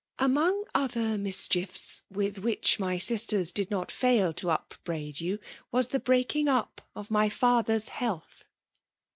Among 0.17 0.63
other 0.73 1.15
mischiefe 1.19 2.01
with 2.09 2.39
which 2.39 2.79
my 2.79 2.97
sisters 2.97 3.51
did 3.51 3.69
not 3.69 3.91
fail 3.91 4.33
to 4.33 4.49
upbraid 4.49 5.19
you, 5.21 5.37
was 5.71 5.89
the 5.89 5.99
breaking 5.99 6.47
up 6.47 6.81
of 6.95 7.11
my 7.11 7.29
father's 7.29 7.89
health. 7.89 8.47